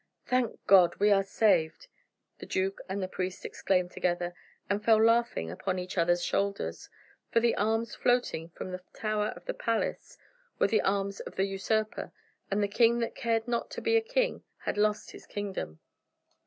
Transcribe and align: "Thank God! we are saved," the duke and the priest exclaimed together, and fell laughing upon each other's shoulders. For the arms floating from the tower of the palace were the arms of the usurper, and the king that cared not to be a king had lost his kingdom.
"Thank 0.25 0.65
God! 0.65 0.95
we 0.95 1.11
are 1.11 1.21
saved," 1.21 1.85
the 2.39 2.47
duke 2.47 2.81
and 2.89 3.03
the 3.03 3.07
priest 3.07 3.45
exclaimed 3.45 3.91
together, 3.91 4.33
and 4.67 4.83
fell 4.83 4.97
laughing 4.99 5.51
upon 5.51 5.77
each 5.77 5.95
other's 5.95 6.23
shoulders. 6.23 6.89
For 7.29 7.39
the 7.39 7.53
arms 7.53 7.93
floating 7.93 8.49
from 8.49 8.71
the 8.71 8.81
tower 8.95 9.27
of 9.35 9.45
the 9.45 9.53
palace 9.53 10.17
were 10.57 10.65
the 10.69 10.81
arms 10.81 11.19
of 11.19 11.35
the 11.35 11.45
usurper, 11.45 12.11
and 12.49 12.63
the 12.63 12.67
king 12.67 12.97
that 12.97 13.13
cared 13.13 13.47
not 13.47 13.69
to 13.69 13.81
be 13.81 13.95
a 13.95 14.01
king 14.01 14.43
had 14.61 14.75
lost 14.75 15.11
his 15.11 15.27
kingdom. 15.27 15.79